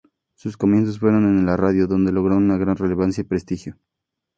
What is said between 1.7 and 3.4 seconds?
donde logró una gran relevancia y